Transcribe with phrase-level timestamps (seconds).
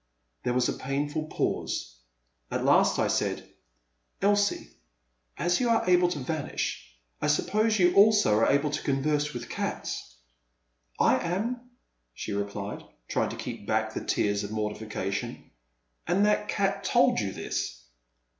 [0.41, 1.95] There was a painful pause.
[2.49, 3.47] At last I said;
[4.19, 4.69] Klsie,
[5.37, 9.47] as you are able to vanish, I suppose you also are able to converse with
[9.47, 10.15] cats."
[10.99, 11.69] I am,"
[12.15, 15.35] she replied, trying to keep back the tears of mortification.
[15.35, 15.43] •*
[16.07, 17.83] And that cat told you this?"